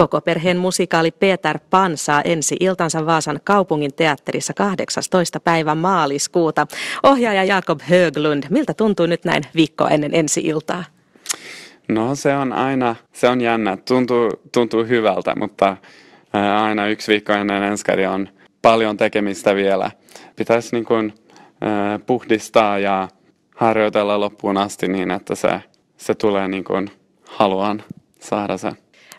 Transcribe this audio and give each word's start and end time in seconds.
Koko 0.00 0.20
perheen 0.20 0.56
musikaali 0.56 1.10
Peter 1.10 1.58
Pan 1.70 1.96
saa 1.96 2.22
ensi 2.22 2.56
iltansa 2.60 3.06
Vaasan 3.06 3.40
kaupungin 3.44 3.94
teatterissa 3.94 4.54
18. 4.54 5.40
päivä 5.40 5.74
maaliskuuta. 5.74 6.66
Ohjaaja 7.02 7.44
Jakob 7.44 7.80
Höglund, 7.80 8.44
miltä 8.50 8.74
tuntuu 8.74 9.06
nyt 9.06 9.24
näin 9.24 9.42
viikko 9.54 9.88
ennen 9.88 10.14
ensi 10.14 10.40
iltaa? 10.40 10.84
No 11.88 12.14
se 12.14 12.34
on 12.36 12.52
aina, 12.52 12.96
se 13.12 13.28
on 13.28 13.40
jännä, 13.40 13.76
tuntuu, 13.76 14.30
tuntuu 14.52 14.84
hyvältä, 14.84 15.34
mutta 15.36 15.76
aina 16.62 16.86
yksi 16.86 17.12
viikko 17.12 17.32
ennen 17.32 17.62
ensi 17.62 18.06
on 18.10 18.28
paljon 18.62 18.96
tekemistä 18.96 19.54
vielä. 19.54 19.90
Pitäisi 20.36 20.76
niin 20.76 20.84
kuin, 20.84 21.14
puhdistaa 22.06 22.78
ja 22.78 23.08
harjoitella 23.56 24.20
loppuun 24.20 24.56
asti 24.56 24.88
niin, 24.88 25.10
että 25.10 25.34
se, 25.34 25.60
se 25.96 26.14
tulee 26.14 26.48
niin 26.48 26.64
kuin 26.64 26.90
haluan 27.24 27.82
saada 28.20 28.56
se. 28.56 28.72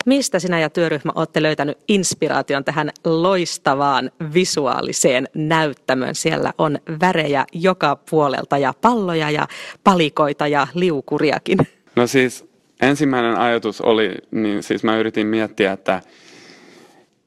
Mistä 0.06 0.38
sinä 0.38 0.60
ja 0.60 0.70
työryhmä 0.70 1.12
olette 1.14 1.42
löytänyt 1.42 1.78
inspiraation 1.88 2.64
tähän 2.64 2.90
loistavaan 3.04 4.10
visuaaliseen 4.34 5.28
näyttämön? 5.34 6.14
Siellä 6.14 6.52
on 6.58 6.78
värejä 7.00 7.44
joka 7.52 7.96
puolelta 8.10 8.58
ja 8.58 8.74
palloja 8.80 9.30
ja 9.30 9.46
palikoita 9.84 10.46
ja 10.46 10.66
liukuriakin. 10.74 11.58
No 11.96 12.06
siis 12.06 12.44
ensimmäinen 12.82 13.36
ajatus 13.36 13.80
oli, 13.80 14.14
niin 14.30 14.62
siis 14.62 14.84
mä 14.84 14.96
yritin 14.96 15.26
miettiä, 15.26 15.72
että 15.72 16.02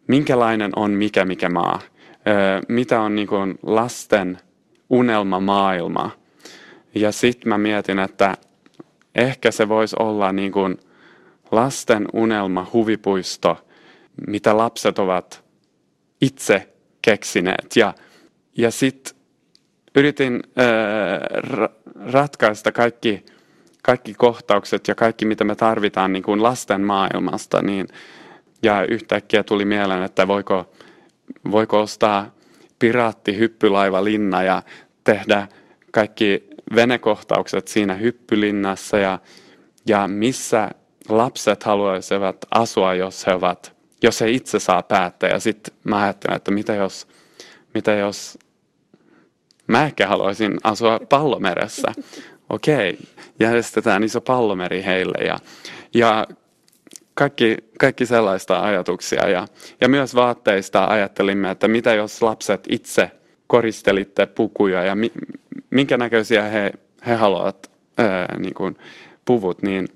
minkälainen 0.08 0.72
on 0.76 0.92
mikä 0.92 1.26
mikä 1.26 1.50
maa. 1.50 1.80
mitä 2.68 3.02
on 3.02 3.16
niin 3.16 3.28
kuin 3.28 3.60
lasten 3.64 4.38
unelmamaailma. 4.90 6.12
Ja 6.96 7.12
sitten 7.12 7.50
mä 7.50 7.58
mietin, 7.58 8.00
että 8.00 8.38
ehkä 9.16 9.52
se 9.52 9.70
voisi 9.70 9.96
olla 10.00 10.32
niin 10.32 10.52
kuin 10.52 10.80
lasten 11.52 12.06
unelma 12.14 12.68
huvipuisto, 12.74 13.68
mitä 14.28 14.58
lapset 14.58 15.00
ovat 15.00 15.44
itse 16.22 16.74
keksineet. 17.02 17.76
Ja, 17.76 17.94
ja 18.58 18.72
sitten 18.72 19.16
yritin 19.96 20.44
ää, 20.56 20.66
ratkaista 22.12 22.72
kaikki, 22.72 23.26
kaikki 23.82 24.14
kohtaukset 24.14 24.88
ja 24.88 24.96
kaikki, 24.96 25.26
mitä 25.26 25.44
me 25.44 25.56
tarvitaan 25.56 26.14
niin 26.14 26.24
kuin 26.24 26.44
lasten 26.44 26.82
maailmasta. 26.82 27.62
Niin, 27.62 27.88
ja 28.64 28.86
yhtäkkiä 28.86 29.44
tuli 29.44 29.66
mieleen, 29.66 30.04
että 30.04 30.28
voiko, 30.28 30.72
voiko 31.52 31.80
ostaa 31.80 32.36
piraattihyppylaiva 32.80 34.04
linna 34.04 34.44
ja 34.44 34.64
tehdä 35.04 35.48
kaikki 35.92 36.50
venekohtaukset 36.76 37.68
siinä 37.68 37.94
hyppylinnassa 37.94 38.98
ja, 38.98 39.20
ja 39.88 40.08
missä 40.08 40.70
lapset 41.10 41.64
haluaisivat 41.64 42.38
asua, 42.52 42.94
jos 42.94 43.28
he 43.28 43.34
ovat, 43.34 43.76
jos 44.04 44.22
he 44.22 44.30
itse 44.30 44.60
saa 44.60 44.84
päättää. 44.84 45.30
Ja 45.30 45.40
sitten 45.40 45.74
mä 45.84 46.02
ajattelen, 46.02 46.38
että 46.38 46.52
mitä 46.52 46.76
jos, 46.76 47.08
mitä 47.74 47.94
jos 47.94 48.38
mä 49.68 49.86
ehkä 49.86 50.08
haluaisin 50.08 50.58
asua 50.64 51.00
pallomeressä. 51.10 51.88
Okei, 52.50 52.90
okay, 52.90 53.06
järjestetään 53.40 54.04
iso 54.04 54.22
pallomeri 54.22 54.84
heille 54.84 55.26
ja, 55.26 55.38
ja 55.94 56.28
kaikki, 57.14 57.58
kaikki 57.80 58.06
sellaista 58.06 58.62
ajatuksia. 58.62 59.30
Ja, 59.30 59.48
ja 59.82 59.90
myös 59.90 60.16
vaatteista 60.16 60.86
ajattelimme, 60.86 61.52
että 61.52 61.68
mitä 61.68 61.94
jos 61.94 62.22
lapset 62.22 62.68
itse 62.70 63.12
koristelitte 63.48 64.26
pukuja 64.26 64.84
ja 64.84 64.96
mi, 64.96 65.12
minkä 65.70 65.98
näköisiä 65.98 66.44
he, 66.44 66.72
he 67.08 67.14
haluavat 67.14 67.72
ää, 67.98 68.38
niin 68.40 68.54
kuin 68.54 68.78
puvut, 69.26 69.62
niin 69.62 69.88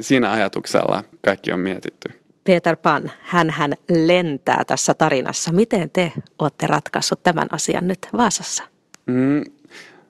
siinä 0.00 0.32
ajatuksella 0.32 1.04
kaikki 1.24 1.52
on 1.52 1.60
mietitty. 1.60 2.08
Peter 2.44 2.76
Pan, 2.76 3.10
hän 3.20 3.50
hän 3.50 3.74
lentää 3.90 4.64
tässä 4.66 4.94
tarinassa. 4.94 5.52
Miten 5.52 5.90
te 5.90 6.12
olette 6.38 6.66
ratkaissut 6.66 7.22
tämän 7.22 7.48
asian 7.50 7.88
nyt 7.88 7.98
Vaasassa? 8.16 8.64
Mm, 9.06 9.44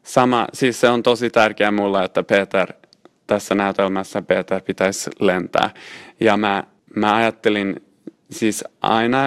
sama, 0.02 0.46
siis 0.52 0.80
se 0.80 0.88
on 0.88 1.02
tosi 1.02 1.30
tärkeää 1.30 1.70
mulle, 1.70 2.04
että 2.04 2.22
Peter 2.22 2.72
tässä 3.26 3.54
näytelmässä 3.54 4.22
Peter 4.22 4.62
pitäisi 4.62 5.10
lentää. 5.20 5.70
Ja 6.20 6.36
mä, 6.36 6.64
mä 6.96 7.14
ajattelin, 7.16 7.76
siis 8.30 8.64
aina 8.80 9.18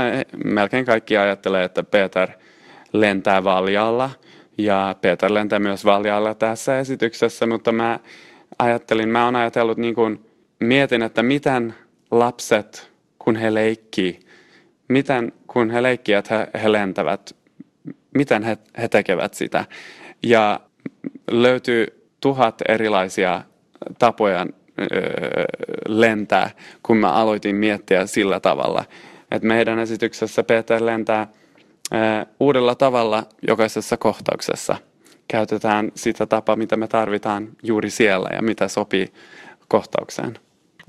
melkein 0.45 0.85
kaikki 0.85 1.17
ajattelee, 1.17 1.63
että 1.63 1.83
Peter 1.83 2.29
lentää 2.93 3.43
valjalla. 3.43 4.09
Ja 4.57 4.95
Peter 5.01 5.33
lentää 5.33 5.59
myös 5.59 5.85
valjalla 5.85 6.35
tässä 6.35 6.79
esityksessä, 6.79 7.45
mutta 7.45 7.71
mä 7.71 7.99
ajattelin, 8.59 9.09
mä 9.09 9.25
oon 9.25 9.35
ajatellut 9.35 9.77
niin 9.77 9.95
kuin 9.95 10.30
mietin, 10.61 11.01
että 11.01 11.23
miten 11.23 11.73
lapset, 12.11 12.91
kun 13.19 13.35
he 13.35 13.53
leikkii, 13.53 14.19
miten 14.87 15.31
kun 15.47 15.69
he 15.69 15.83
leikkii, 15.83 16.15
että 16.15 16.37
he, 16.37 16.59
he 16.61 16.71
lentävät, 16.71 17.35
miten 18.17 18.43
he, 18.43 18.57
he 18.77 18.87
tekevät 18.87 19.33
sitä. 19.33 19.65
Ja 20.23 20.59
löytyy 21.31 22.07
tuhat 22.21 22.61
erilaisia 22.69 23.41
tapoja 23.99 24.47
lentää, 25.87 26.51
kun 26.83 26.97
mä 26.97 27.13
aloitin 27.13 27.55
miettiä 27.55 28.05
sillä 28.05 28.39
tavalla. 28.39 28.85
Että 29.31 29.47
meidän 29.47 29.79
esityksessä 29.79 30.43
Peter 30.43 30.85
lentää 30.85 31.27
uudella 32.39 32.75
tavalla 32.75 33.23
jokaisessa 33.47 33.97
kohtauksessa. 33.97 34.75
Käytetään 35.27 35.91
sitä 35.95 36.25
tapaa, 36.25 36.55
mitä 36.55 36.77
me 36.77 36.87
tarvitaan 36.87 37.49
juuri 37.63 37.89
siellä 37.89 38.29
ja 38.35 38.41
mitä 38.41 38.67
sopii 38.67 39.13
kohtaukseen. 39.67 40.39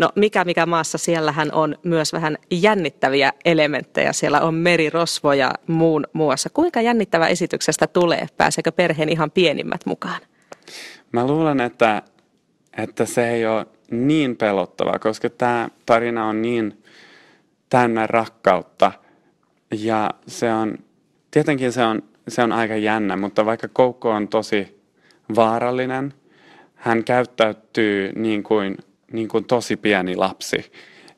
No 0.03 0.09
mikä 0.17 0.45
mikä 0.45 0.67
maassa, 0.67 0.99
siellähän 0.99 1.53
on 1.53 1.77
myös 1.83 2.13
vähän 2.13 2.39
jännittäviä 2.51 3.33
elementtejä. 3.45 4.13
Siellä 4.13 4.41
on 4.41 4.55
merirosvoja 4.55 5.51
muun 5.67 6.07
muassa. 6.13 6.51
Kuinka 6.51 6.81
jännittävä 6.81 7.27
esityksestä 7.27 7.87
tulee? 7.87 8.27
Pääseekö 8.37 8.73
perheen 8.73 9.09
ihan 9.09 9.31
pienimmät 9.31 9.87
mukaan? 9.87 10.21
Mä 11.13 11.27
luulen, 11.27 11.61
että, 11.61 12.03
että 12.77 13.05
se 13.05 13.31
ei 13.31 13.47
ole 13.47 13.67
niin 13.91 14.37
pelottava, 14.37 14.99
koska 14.99 15.31
tämä 15.31 15.69
tarina 15.87 16.27
on 16.27 16.43
niin 16.43 16.83
täynnä 17.69 18.07
rakkautta. 18.07 18.93
Ja 19.75 20.11
se 20.27 20.53
on, 20.53 20.79
tietenkin 21.31 21.73
se 21.73 21.85
on, 21.85 22.03
se 22.29 22.43
on 22.43 22.53
aika 22.53 22.77
jännä, 22.77 23.17
mutta 23.17 23.47
vaikka 23.47 23.69
Koukko 23.69 24.11
on 24.11 24.29
tosi 24.29 24.83
vaarallinen, 25.37 26.15
hän 26.75 27.05
käyttäytyy 27.05 28.13
niin 28.15 28.43
kuin– 28.43 28.77
niin 29.13 29.29
kuin 29.29 29.45
tosi 29.45 29.77
pieni 29.77 30.17
lapsi. 30.17 30.73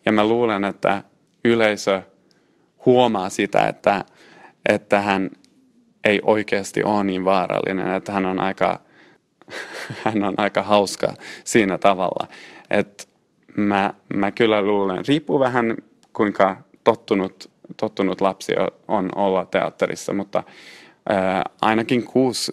Ja 0.07 0.13
mä 0.13 0.27
luulen, 0.27 0.65
että 0.65 1.03
yleisö 1.45 2.03
huomaa 2.87 3.29
sitä, 3.29 3.69
että, 3.69 4.05
että 4.69 5.01
hän 5.01 5.31
ei 6.05 6.21
oikeasti 6.23 6.85
ole 6.85 7.05
niin 7.05 7.25
vaarallinen, 7.25 7.95
että 7.95 8.13
hän 8.13 8.27
on 8.27 8.41
aika, 8.41 8.81
hän 10.05 10.25
on 10.25 10.35
aika 10.37 10.63
hauska 10.63 11.15
siinä 11.45 11.79
tavalla. 11.79 12.29
Että 12.71 13.05
mä, 13.57 13.95
mä 14.15 14.31
kyllä 14.31 14.63
luulen, 14.63 15.07
riippuu 15.09 15.41
vähän 15.41 15.77
kuinka 16.13 16.57
tottunut, 16.85 17.51
tottunut 17.77 18.21
lapsi 18.21 18.53
on 18.89 19.11
olla 19.17 19.45
teatterissa, 19.45 20.13
mutta 20.13 20.43
ää, 21.09 21.43
ainakin 21.61 22.05
kuusi 22.05 22.53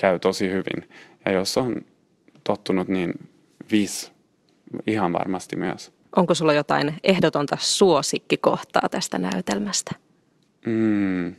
käy 0.00 0.18
tosi 0.18 0.50
hyvin. 0.50 0.88
Ja 1.24 1.32
jos 1.32 1.58
on 1.58 1.76
tottunut, 2.44 2.88
niin 2.88 3.14
viisi 3.70 4.12
ihan 4.86 5.12
varmasti 5.12 5.56
myös. 5.56 5.92
Onko 6.16 6.34
sulla 6.34 6.52
jotain 6.52 6.94
ehdotonta 7.04 7.56
suosikkikohtaa 7.60 8.88
tästä 8.90 9.18
näytelmästä? 9.18 9.94
Mm, 10.66 11.34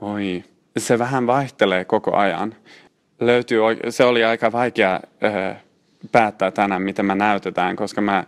oi, 0.00 0.44
se 0.78 0.98
vähän 0.98 1.26
vaihtelee 1.26 1.84
koko 1.84 2.16
ajan. 2.16 2.54
Löytyy, 3.20 3.60
se 3.90 4.04
oli 4.04 4.24
aika 4.24 4.52
vaikea 4.52 5.00
äh, 5.24 5.56
päättää 6.12 6.50
tänään, 6.50 6.82
mitä 6.82 7.02
me 7.02 7.14
näytetään, 7.14 7.76
koska 7.76 8.00
mä, 8.00 8.18
äh, 8.18 8.26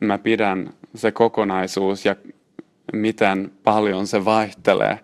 mä 0.00 0.18
pidän 0.18 0.72
se 0.94 1.12
kokonaisuus 1.12 2.04
ja 2.04 2.16
miten 2.92 3.52
paljon 3.64 4.06
se 4.06 4.24
vaihtelee, 4.24 4.98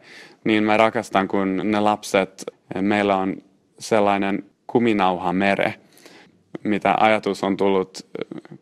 niin 0.45 0.65
mä 0.65 0.77
rakastan, 0.77 1.29
kun 1.29 1.61
ne 1.65 1.81
lapset, 1.81 2.45
meillä 2.81 3.17
on 3.17 3.37
sellainen 3.79 4.45
kuminauha 4.67 5.33
mere– 5.33 5.75
mitä 6.67 6.95
ajatus 7.01 7.45
on 7.45 7.57
tullut, 7.57 8.07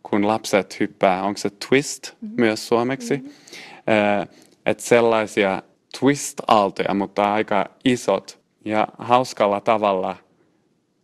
kun 0.02 0.26
lapset 0.26 0.80
hyppää, 0.80 1.22
onko 1.22 1.38
se 1.38 1.50
twist 1.68 2.12
mm-hmm. 2.12 2.34
myös 2.40 2.68
suomeksi, 2.68 3.16
mm-hmm. 3.16 4.28
että 4.66 4.82
sellaisia 4.82 5.62
twist-aaltoja, 5.98 6.94
mutta 6.94 7.32
aika 7.32 7.66
isot 7.84 8.38
ja 8.64 8.88
hauskalla 8.98 9.60
tavalla 9.60 10.16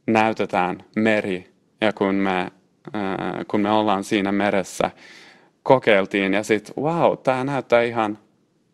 näytetään 0.07 0.85
meri 0.97 1.51
ja 1.81 1.93
kun 1.93 2.15
me, 2.15 2.51
kun 3.49 3.61
me 3.61 3.71
ollaan 3.71 4.05
siinä 4.05 4.33
meressä, 4.33 4.91
kokeiltiin 5.63 6.35
ja 6.35 6.43
sitten 6.43 6.75
wow, 6.85 7.19
tämä 7.19 7.45
näyttää 7.45 7.83
ihan, 7.83 8.19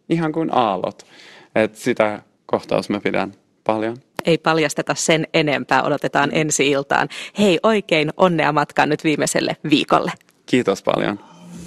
ihan 0.08 0.32
kuin 0.32 0.55
aallot. 0.55 1.06
että 1.55 1.78
sitä 1.78 2.23
kohtaus 2.46 2.90
mä 2.90 3.00
pidän 3.00 3.32
paljon 3.64 3.96
ei 4.26 4.38
paljasteta 4.38 4.94
sen 4.94 5.26
enempää, 5.34 5.82
odotetaan 5.82 6.31
ensi 6.32 6.70
iltaan. 6.70 7.08
Hei, 7.38 7.58
oikein 7.62 8.11
onnea 8.17 8.52
matkaan 8.52 8.88
nyt 8.88 9.05
viimeiselle 9.05 9.56
viikolle. 9.70 10.12
Kiitos 10.46 10.82
paljon. 10.82 11.20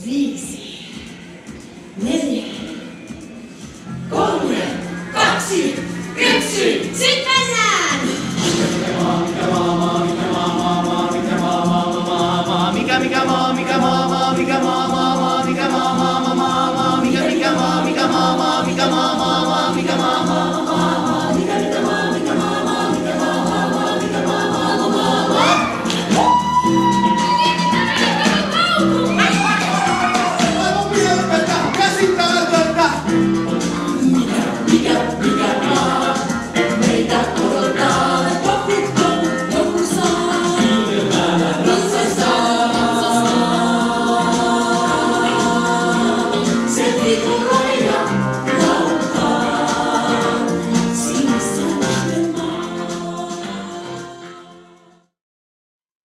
Viisi. 0.05 0.68